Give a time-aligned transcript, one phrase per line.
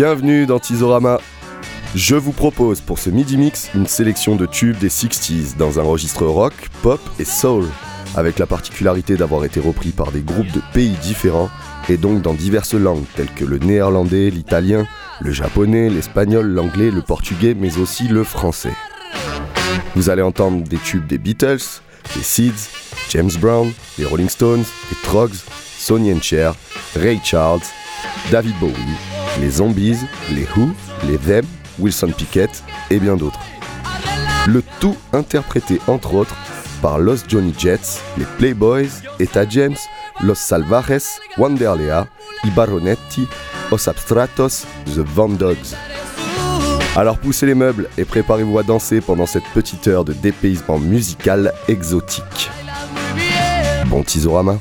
[0.00, 1.18] Bienvenue dans Tizorama.
[1.96, 5.82] Je vous propose pour ce midi mix une sélection de tubes des 60s dans un
[5.82, 7.66] registre rock, pop et soul,
[8.14, 11.50] avec la particularité d'avoir été repris par des groupes de pays différents
[11.88, 14.86] et donc dans diverses langues telles que le néerlandais, l'italien,
[15.20, 18.74] le japonais, l'espagnol, l'anglais, le portugais mais aussi le français.
[19.96, 21.80] Vous allez entendre des tubes des Beatles,
[22.14, 22.70] des Seeds,
[23.10, 25.34] James Brown, les Rolling Stones, les Trogs,
[25.76, 26.54] Sonny and Cher,
[26.94, 27.62] Ray Charles,
[28.30, 28.74] David Bowie,
[29.40, 29.98] les Zombies,
[30.30, 30.70] les Who,
[31.08, 31.44] les Them,
[31.80, 33.40] Wilson Pickett et bien d'autres.
[34.46, 36.36] Le tout interprété entre autres
[36.80, 39.76] par Los Johnny Jets, les Playboys, Eta James,
[40.22, 42.06] Los Salvajes, Wanderlea,
[42.44, 43.26] Ibaronetti,
[43.70, 45.74] Os Abstratos, The Van Dogs.
[46.96, 51.52] Alors poussez les meubles et préparez-vous à danser pendant cette petite heure de dépaysement musical
[51.68, 52.50] exotique.
[53.86, 54.58] Bon Tizorama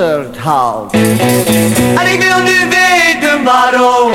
[0.00, 0.92] mosterd haalt.
[0.92, 4.12] En ik wil nu weten waarom.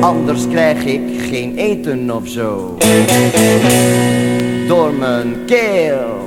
[0.00, 1.00] Anders krijg ik
[1.30, 2.76] geen eten of zo.
[4.66, 6.17] Door mijn keel.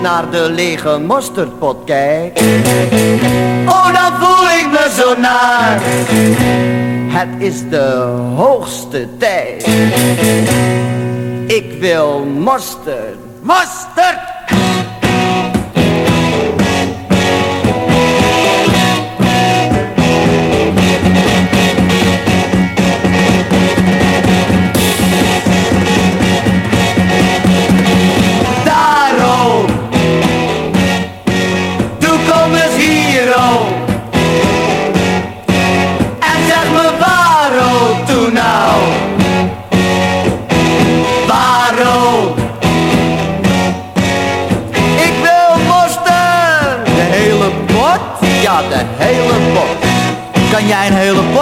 [0.00, 2.38] Naar de lege mosterdpot kijk.
[3.66, 5.80] Oh, dan voel ik me zo naar.
[7.12, 7.86] Het is de
[8.36, 9.66] hoogste tijd.
[11.46, 13.16] Ik wil mosterd.
[13.42, 14.31] Mosterd!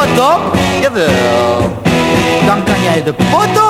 [0.00, 0.56] Pot op?
[0.81, 1.08] Jawel
[2.47, 3.69] Dan kan jij de pot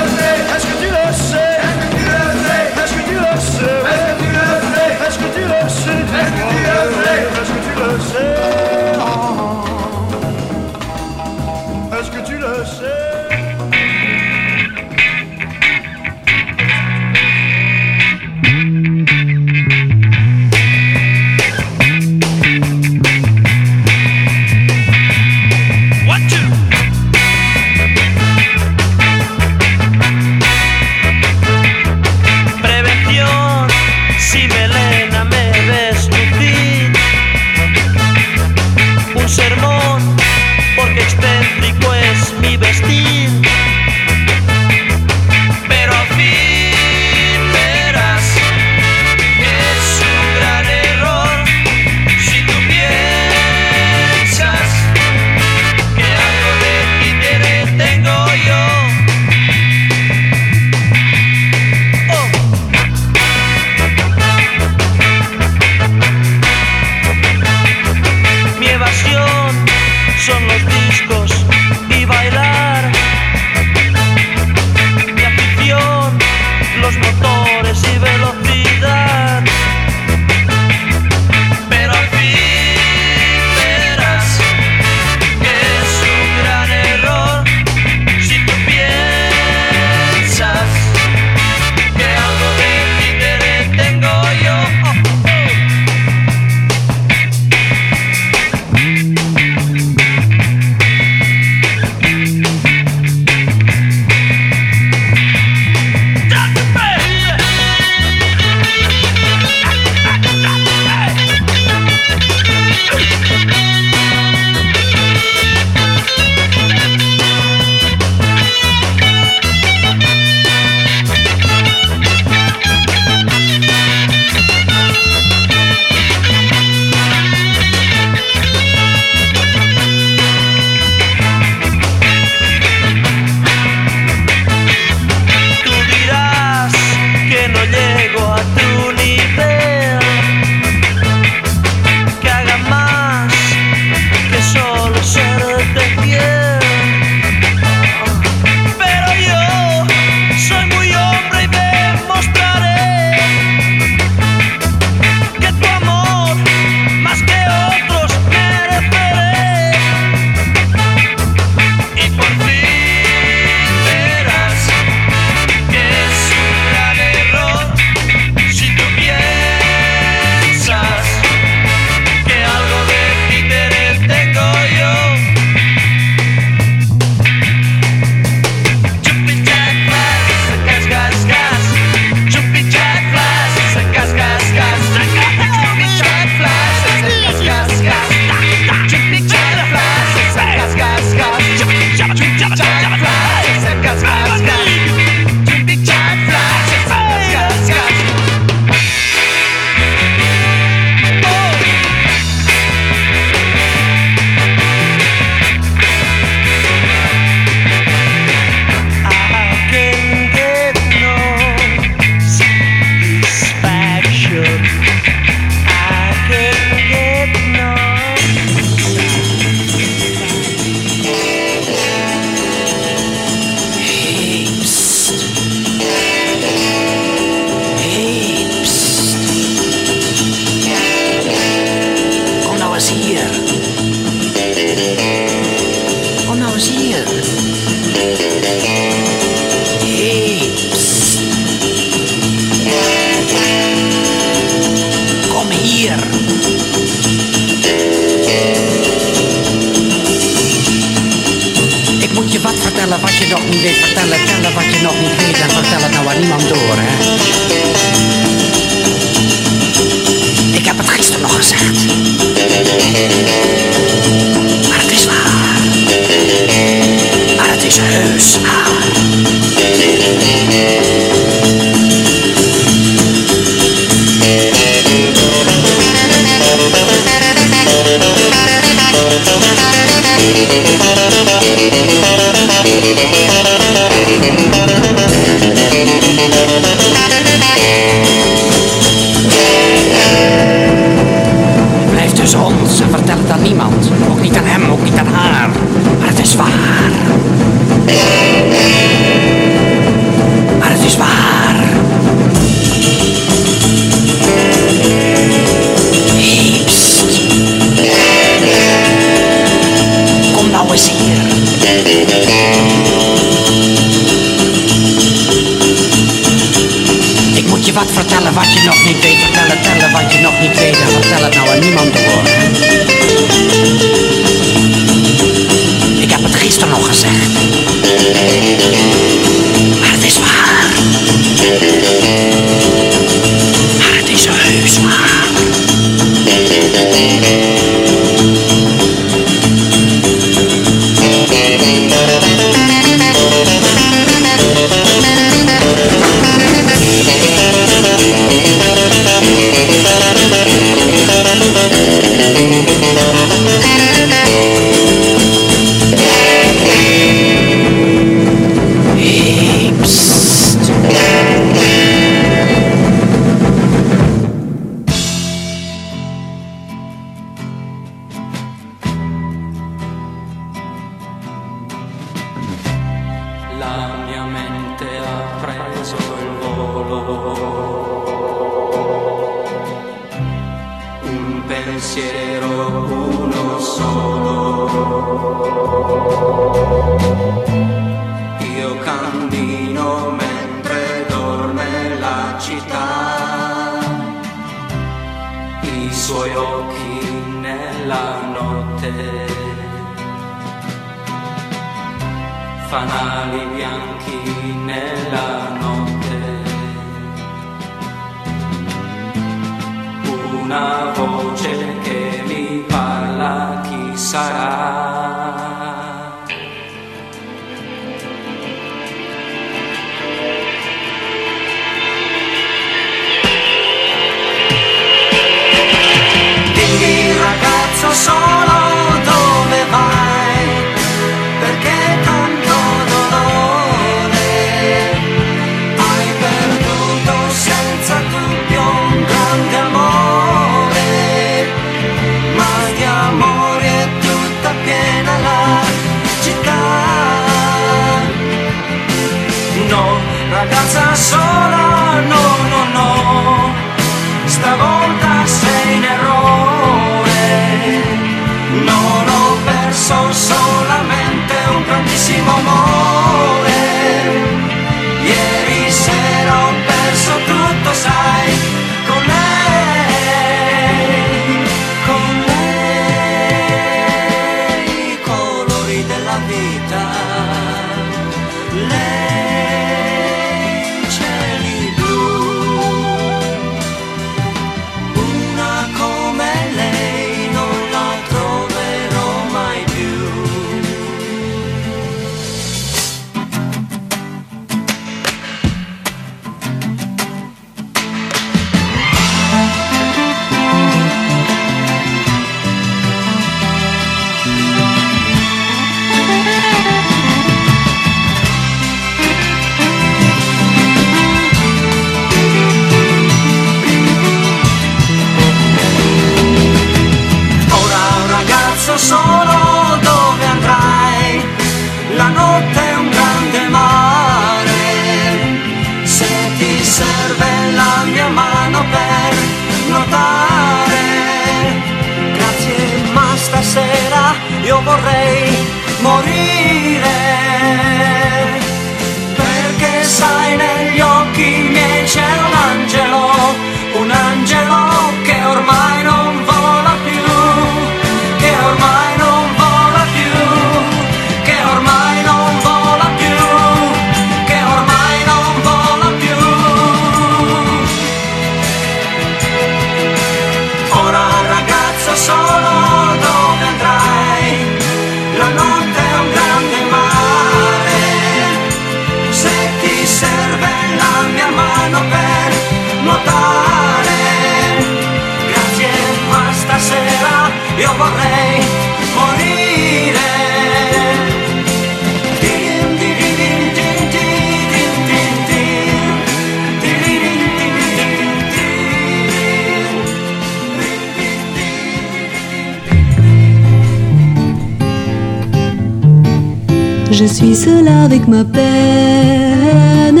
[597.90, 600.00] avec ma peine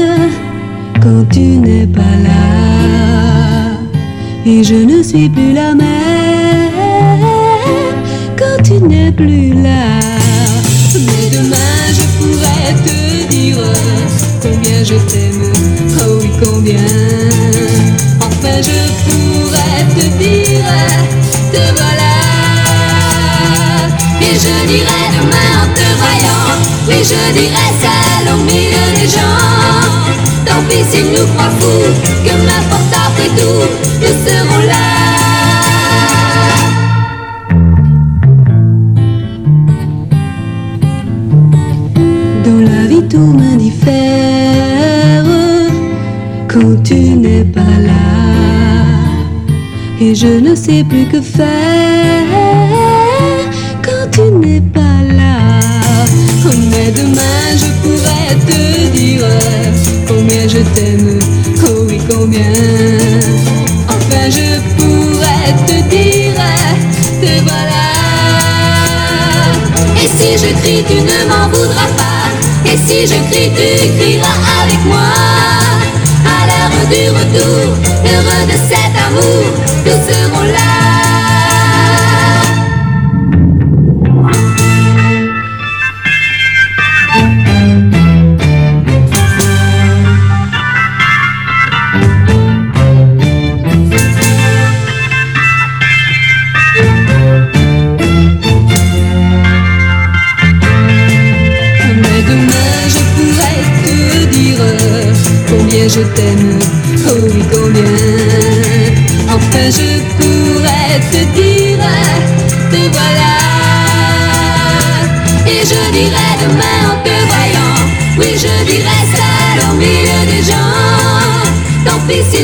[1.02, 2.44] quand tu n'es pas là.
[4.46, 6.70] Et je ne suis plus la même
[8.38, 9.98] quand tu n'es plus là.
[10.94, 13.58] Mais demain je pourrais te dire
[14.40, 15.52] combien je t'aime,
[16.00, 16.90] oh oui combien.
[18.20, 20.70] Enfin je pourrais te dire
[21.52, 22.14] te voilà.
[24.20, 26.29] Et je dirais demain en te voyant.
[27.00, 29.40] Et je dirais celle au milieu des gens?
[30.44, 31.92] Tant pis s'ils nous croient fous
[32.24, 33.64] Que m'importe après tout
[34.02, 34.86] Nous serons là.
[42.44, 45.24] Dans la vie tout m'indiffère
[46.48, 48.04] Quand tu n'es pas là.
[50.02, 51.79] Et je ne sais plus que faire.
[72.90, 75.10] si je crie, tu crieras avec moi.
[76.36, 77.76] À l'heure du retour,
[78.12, 79.44] heureux de cet amour,
[79.84, 80.99] nous serons là.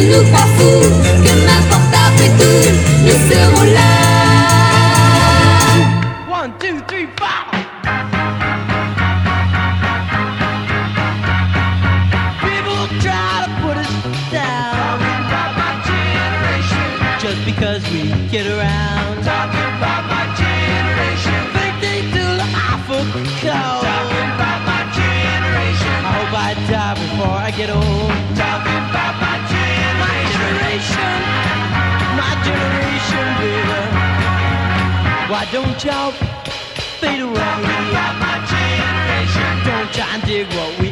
[0.04, 1.15] no Cafu.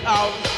[0.07, 0.54] out.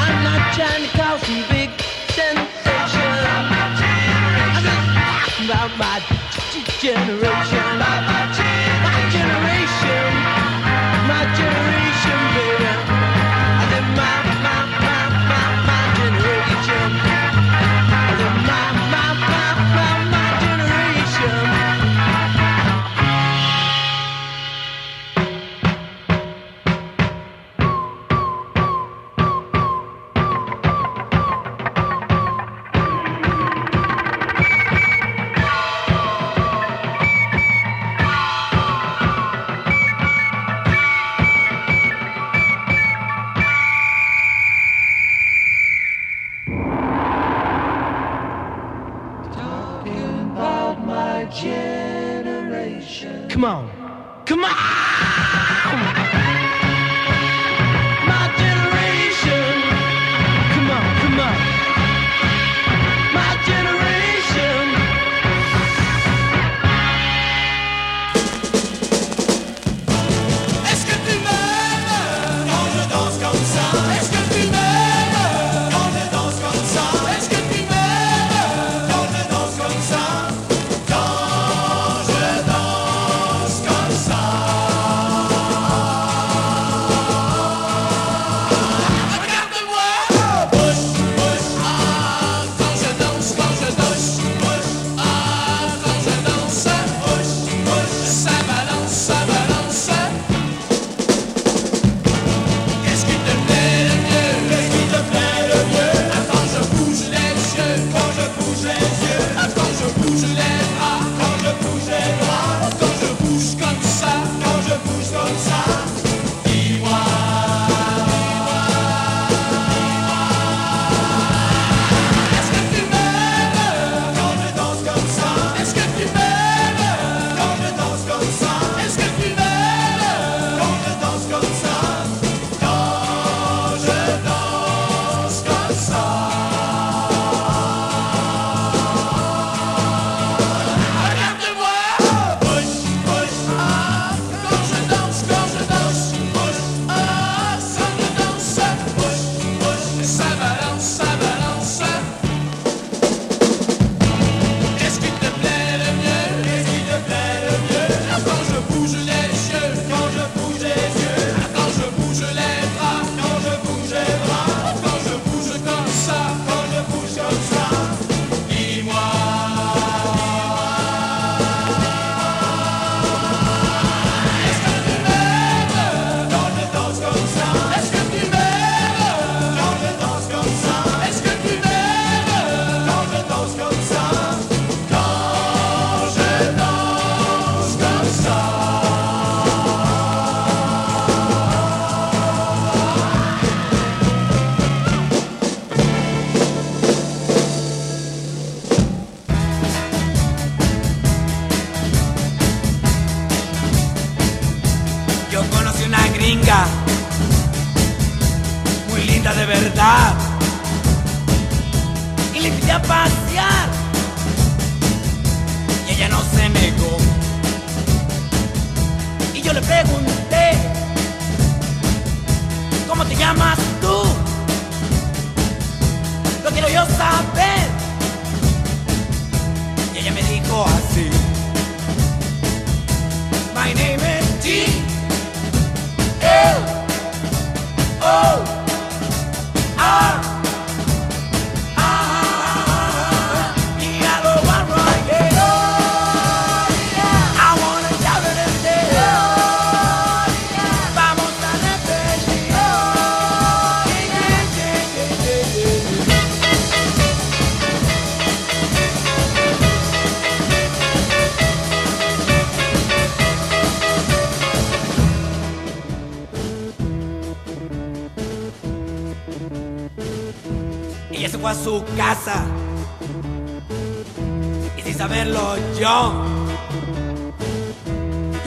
[0.00, 1.70] I'm not trying to cause some big
[2.12, 3.10] sensation.
[4.36, 5.96] I'm just talking about my
[6.78, 7.63] generation.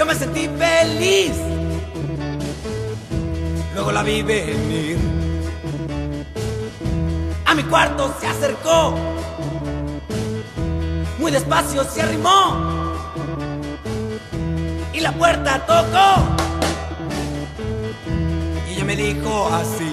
[0.08, 1.34] me sentí feliz.
[3.76, 4.98] Luego la vi venir.
[7.46, 8.96] A mi cuarto se acercó.
[11.20, 12.96] Muy despacio se arrimó.
[14.94, 16.24] Y la puerta tocó.
[18.70, 19.92] Y ella me dijo así.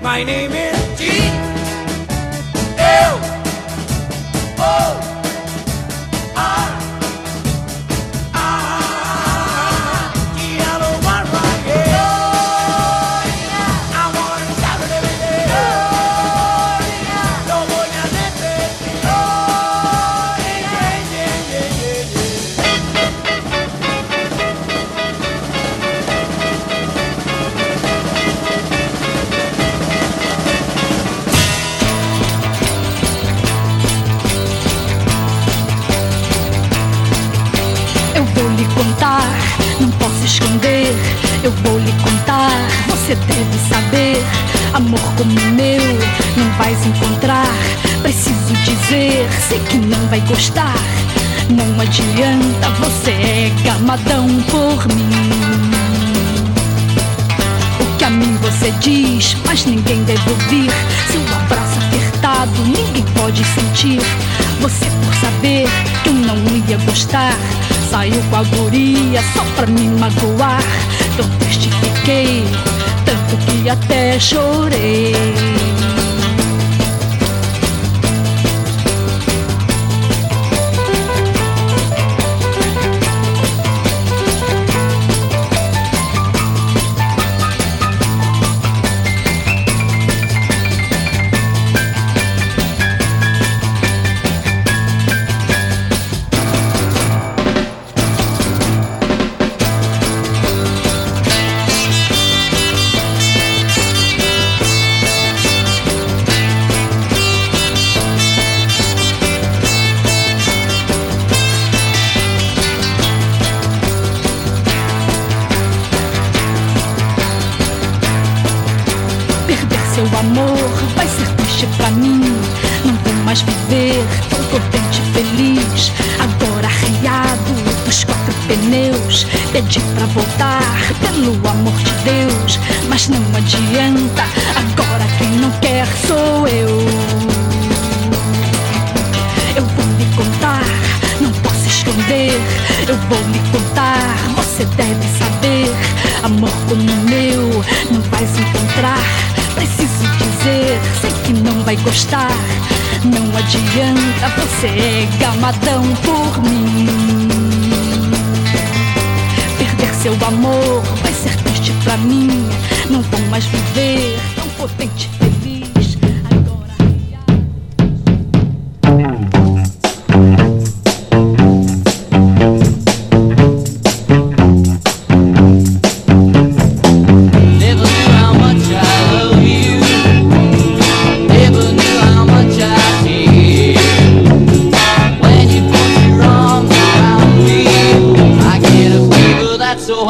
[0.00, 1.02] My name is G.
[2.78, 3.18] Ew.
[4.58, 5.07] Oh.
[43.08, 44.22] você deve saber.
[44.74, 45.80] Amor como o meu,
[46.36, 47.46] não vais encontrar.
[48.02, 50.74] Preciso dizer, sei que não vai gostar.
[51.48, 55.08] Não adianta, você é gamadão por mim.
[57.80, 60.70] O que a mim você diz, mas ninguém deve ouvir.
[61.10, 64.02] Seu abraço apertado, ninguém pode sentir.
[64.60, 65.66] Você por saber
[66.02, 66.36] que eu não
[66.68, 67.32] ia gostar
[67.88, 70.60] Saiu com a guria só pra me magoar
[71.16, 72.44] Tão triste fiquei
[73.08, 75.14] tanto que até chorei.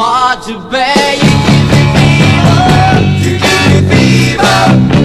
[0.01, 1.15] hard to bear.
[1.19, 2.63] You give me fever.
[3.19, 4.98] You give me fever.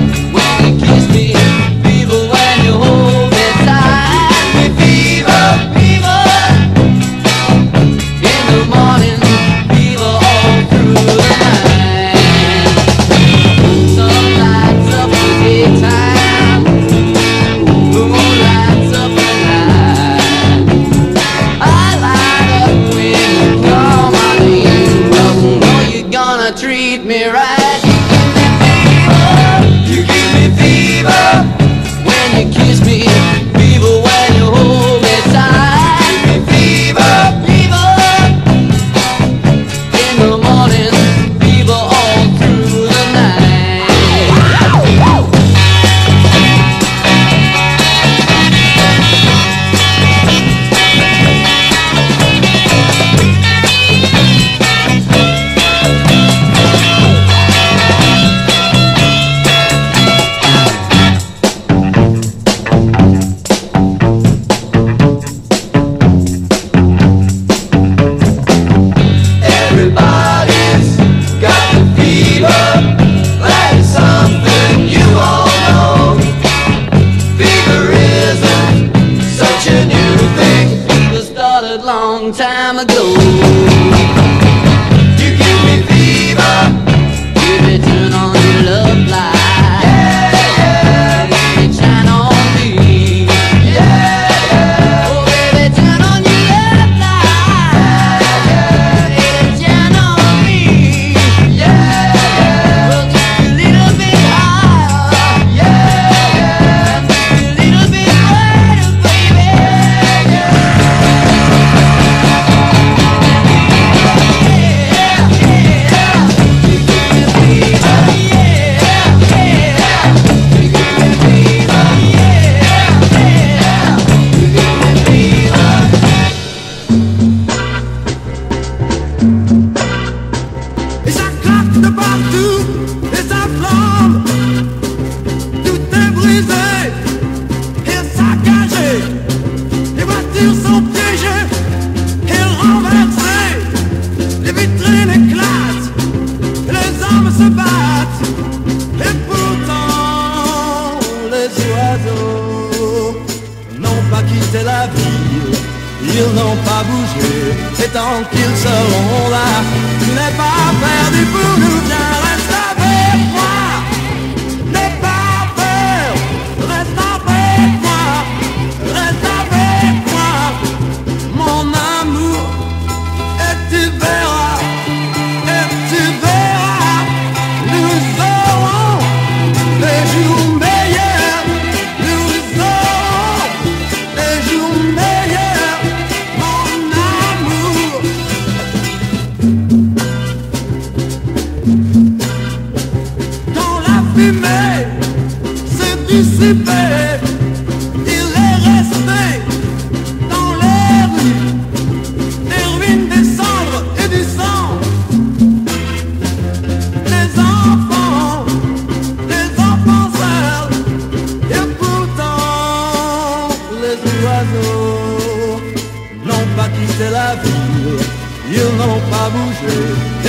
[218.56, 219.78] Ils n'ont pas bougé,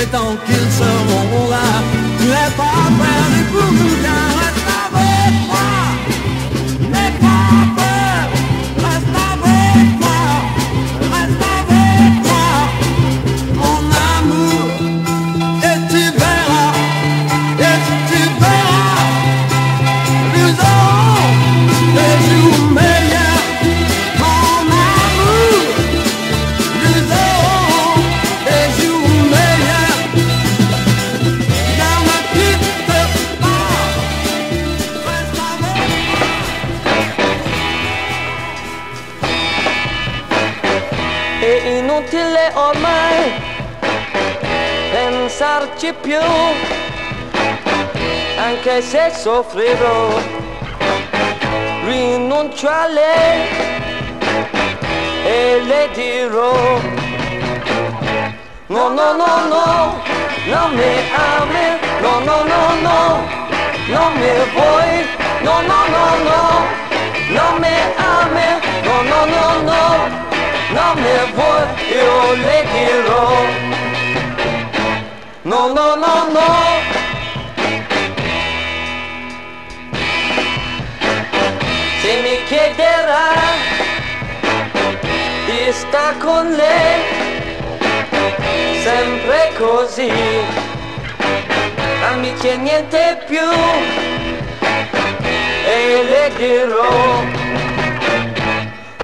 [0.02, 1.66] et tant qu'ils seront là,
[2.18, 3.96] tu n'es pas perdu pour nous,
[46.00, 46.18] più,
[48.36, 50.08] anche se soffrirò,
[51.84, 53.48] rinuncio a lei
[55.24, 56.80] e le dirò,
[58.66, 60.02] no, no, no, no,
[60.46, 61.66] non mi ami,
[62.00, 63.26] no, no, no, no,
[63.88, 65.06] non mi vuoi,
[65.42, 66.44] no, no, no, no,
[67.28, 68.48] non mi ami,
[68.82, 70.24] no, no, no, no.
[70.68, 73.65] Non mi vuoi, io le dirò
[75.46, 76.48] No, no, no, no.
[82.02, 83.30] Se mi chiederà
[85.46, 87.00] di sta con lei
[88.82, 90.10] Sempre così.
[92.20, 93.48] Mi c'è niente più
[95.64, 97.22] E le dirò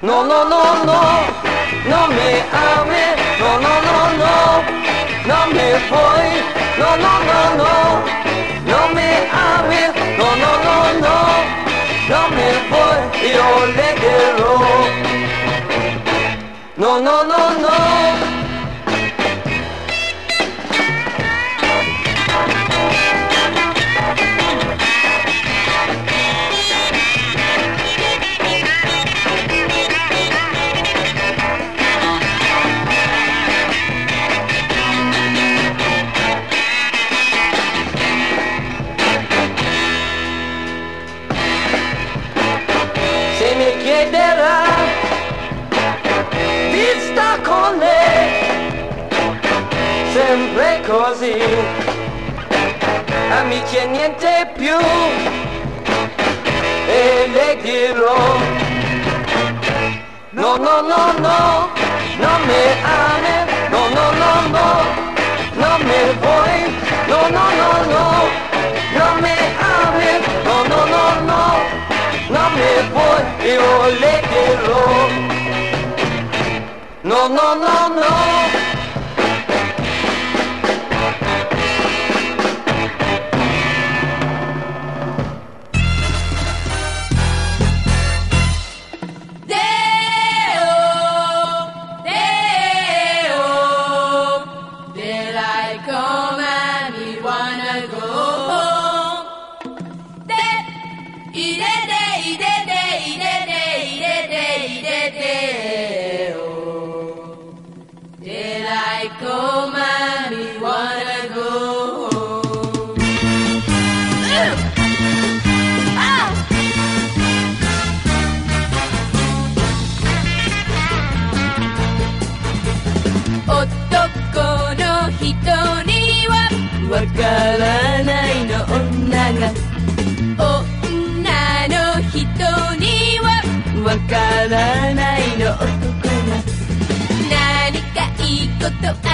[0.01, 1.03] No, no, no, no,
[1.85, 3.05] non mi ami,
[3.39, 3.92] no, no, no,
[5.27, 6.29] no me voy,
[6.79, 7.73] no, no, no, no,
[8.67, 11.17] no me hables, no, no, no, no,
[12.09, 13.01] no me voy,
[13.35, 14.51] yo le quiero.
[16.77, 17.72] No, no, no, no.
[51.13, 51.37] Così
[53.39, 54.79] amici e niente più
[56.87, 58.39] e le dirò
[60.31, 61.69] no no no no
[62.23, 62.65] non mi
[63.05, 63.37] ami
[63.73, 64.69] no no no no
[65.63, 66.59] non mi vuoi
[67.11, 68.07] no no no no
[68.97, 69.37] non mi
[69.77, 70.13] ami
[70.47, 71.45] no no no no
[72.35, 75.09] non mi vuoi io le dirò
[77.03, 78.62] no no no no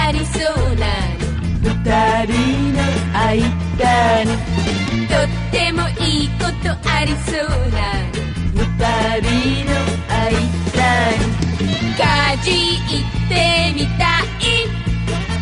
[0.09, 0.43] とありそう
[0.75, 0.87] な
[1.61, 1.69] 二
[2.25, 2.79] 人の
[3.13, 4.27] 間に
[5.07, 7.77] とってもいいことありそうな
[8.55, 8.61] 二
[9.21, 9.29] 人
[9.65, 9.71] の
[10.09, 11.21] 間に
[11.95, 12.01] か
[12.43, 12.53] じっ
[13.29, 13.31] て
[13.75, 14.41] みたい。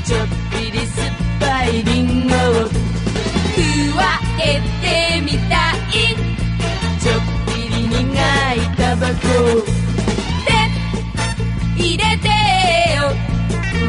[0.03, 1.09] ちょっぴり酸っ
[1.39, 2.37] ぱいリンゴを。
[3.57, 4.03] くわ
[4.39, 4.41] え
[4.81, 5.46] てみたい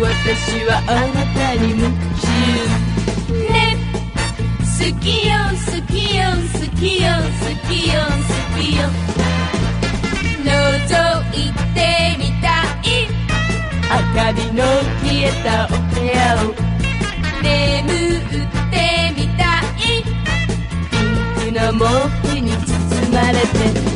[0.00, 2.26] 私はあなたに夢中
[3.50, 3.76] ね
[4.60, 4.66] 好
[5.00, 5.34] きよ
[5.66, 6.22] 好きよ
[6.54, 8.80] 好きよ好きよ好きよ
[10.44, 10.46] 覗
[11.34, 11.36] い
[11.74, 11.76] て
[12.16, 12.46] みた
[12.82, 13.02] い
[13.90, 14.62] 明かりの
[15.02, 16.54] 消えたお部屋を
[17.42, 17.48] 眠
[18.18, 18.30] っ
[18.70, 18.74] て
[19.16, 19.42] みた
[19.74, 19.82] い
[20.90, 21.82] ピンクの毛
[22.28, 22.62] 布に包
[23.12, 23.87] まれて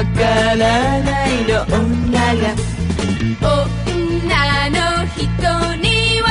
[0.00, 2.56] わからないの女が。
[3.42, 4.80] 女の
[5.14, 5.20] 人
[5.76, 6.26] には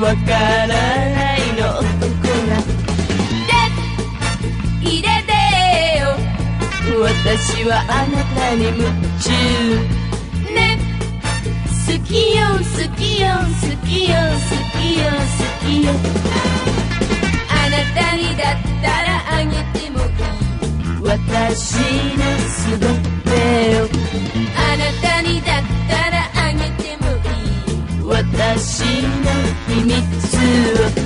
[0.00, 1.92] わからないの男
[2.48, 2.56] が。
[4.80, 5.30] で入れて
[6.00, 6.16] よ。
[6.98, 8.80] 私はあなたに夢
[9.20, 9.28] 中。
[10.54, 10.80] ね。
[11.86, 12.64] 好きよ好
[12.96, 15.20] きよ好きよ好きよ好
[15.66, 15.92] きよ。
[17.50, 19.81] あなたにだったらあげて
[21.32, 21.80] 私
[22.18, 22.84] のすべ
[23.80, 23.88] を。
[24.54, 28.04] あなたにだったらあげてもいい。
[28.04, 29.30] 私の
[29.66, 29.94] 秘密
[30.98, 31.02] を。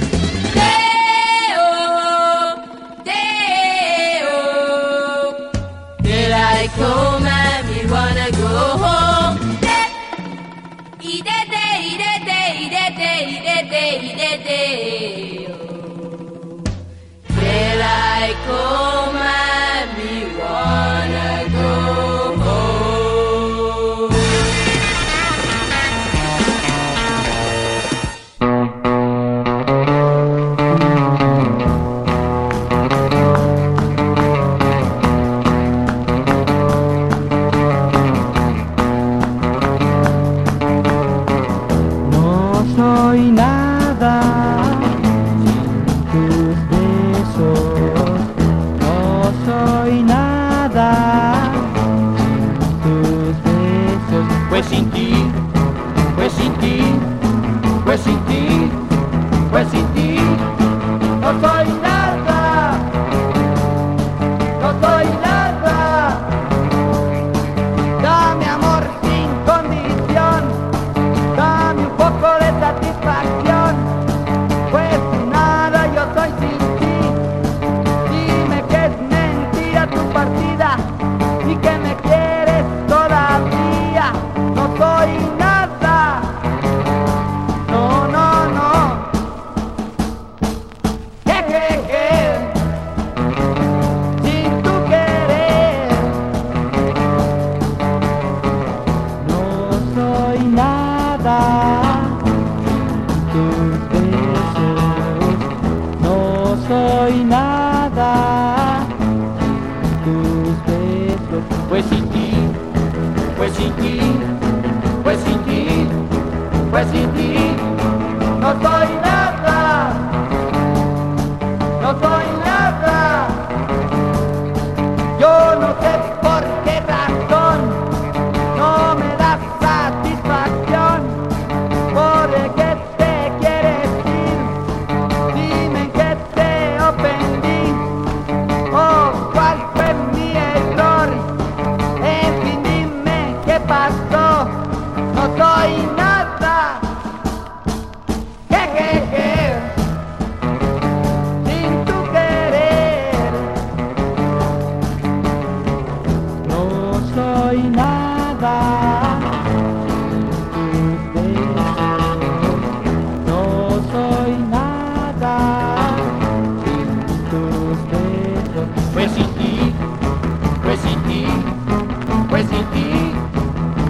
[6.76, 6.82] こ
[7.20, 7.26] ま
[7.62, 8.38] みわなご
[8.76, 8.84] ほ
[9.32, 9.46] う。
[13.68, 15.50] ていれてよ。
[17.28, 19.15] Till I come.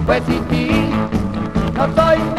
[0.06, 0.94] West Indies.
[1.74, 2.35] Now,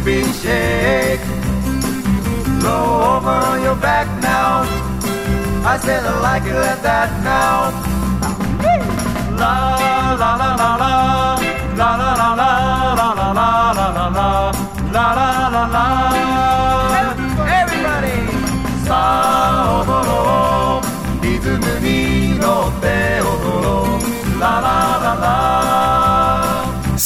[0.03, 1.21] heaping shake.
[2.63, 4.63] Roll over your back now.
[5.65, 7.92] I said I like it like that now.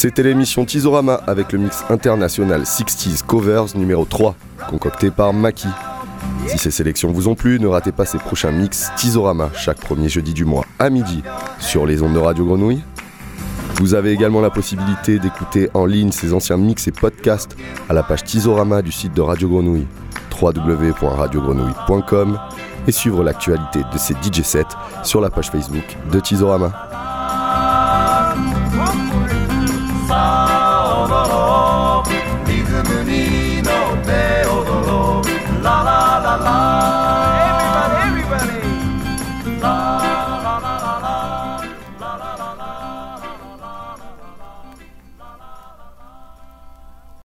[0.00, 4.36] C'était l'émission Tizorama avec le mix international 60s Covers numéro 3,
[4.70, 5.66] concocté par Maki.
[6.46, 10.08] Si ces sélections vous ont plu, ne ratez pas ces prochains mix Tizorama chaque premier
[10.08, 11.24] jeudi du mois à midi
[11.58, 12.84] sur les ondes de Radio Grenouille.
[13.80, 17.56] Vous avez également la possibilité d'écouter en ligne ces anciens mix et podcasts
[17.88, 19.88] à la page Tizorama du site de Radio Grenouille
[20.40, 22.38] www.radiogrenouille.com
[22.86, 24.62] et suivre l'actualité de ces DJ sets
[25.02, 26.87] sur la page Facebook de Tizorama.